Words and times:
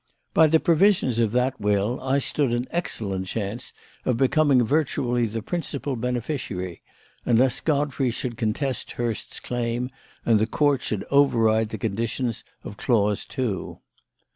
By 0.33 0.47
the 0.47 0.59
provisions 0.59 1.19
of 1.19 1.31
that 1.33 1.61
will 1.61 2.01
I 2.01 2.17
stood 2.17 2.53
an 2.53 2.65
excellent 2.71 3.27
chance 3.27 3.71
of 4.03 4.17
becoming 4.17 4.63
virtually 4.63 5.27
the 5.27 5.43
principal 5.43 5.95
beneficiary, 5.95 6.81
unless 7.23 7.59
Godfrey 7.61 8.09
should 8.09 8.35
contest 8.35 8.93
Hurst's 8.93 9.39
claim 9.39 9.91
and 10.25 10.39
the 10.39 10.47
Court 10.47 10.81
should 10.81 11.05
override 11.11 11.69
the 11.69 11.77
conditions 11.77 12.43
of 12.63 12.77
clause 12.77 13.25
two. 13.25 13.79